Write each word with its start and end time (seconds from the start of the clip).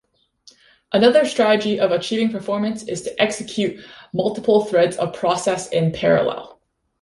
Another 0.91 1.25
strategy 1.27 1.79
of 1.79 1.91
achieving 1.91 2.31
performance 2.31 2.81
is 2.87 3.03
to 3.03 3.21
execute 3.21 3.85
multiple 4.13 4.65
threads 4.65 4.97
or 4.97 5.05
processes 5.11 5.71
in 5.71 5.91
parallel. 5.91 6.59